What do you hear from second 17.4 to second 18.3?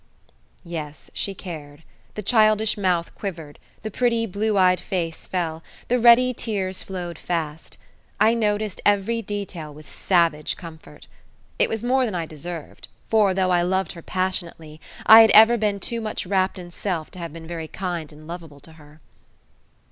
very kind and